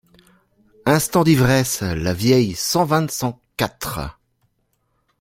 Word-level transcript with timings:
Instans 0.87 1.23
d’yvresse 1.23 1.81
Lavieille 1.83 2.55
cent 2.55 2.85
vingt 2.85 3.11
cent 3.11 3.39
quatre. 3.55 3.99